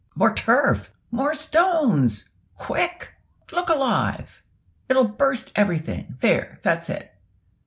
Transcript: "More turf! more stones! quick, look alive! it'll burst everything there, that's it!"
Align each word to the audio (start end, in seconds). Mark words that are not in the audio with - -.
"More 0.15 0.33
turf! 0.33 0.89
more 1.11 1.35
stones! 1.35 2.27
quick, 2.55 3.13
look 3.51 3.69
alive! 3.69 4.41
it'll 4.89 5.07
burst 5.07 5.51
everything 5.55 6.15
there, 6.21 6.59
that's 6.63 6.89
it!" 6.89 7.13